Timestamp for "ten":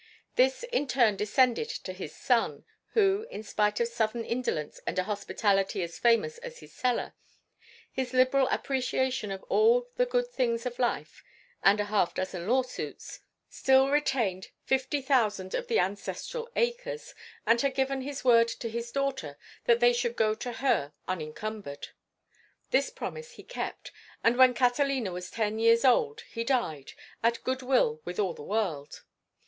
25.29-25.59